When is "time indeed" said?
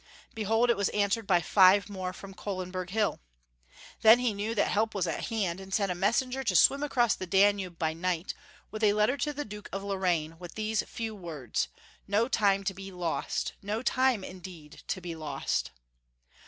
13.83-14.81